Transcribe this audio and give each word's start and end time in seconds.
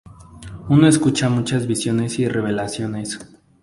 Uno 0.67 0.87
escucha 0.87 1.29
muchas 1.29 1.67
visiones 1.67 2.17
y 2.17 2.27
revelaciones. 2.27 3.19